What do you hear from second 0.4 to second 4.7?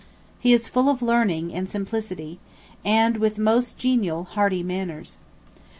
is full of learning [and] simplicity, and with most genial hearty